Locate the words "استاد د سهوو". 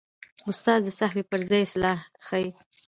0.49-1.27